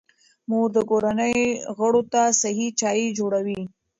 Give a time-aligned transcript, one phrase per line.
[0.49, 1.37] مور د کورنۍ
[1.77, 3.61] غړو ته صحي چای جوړوي.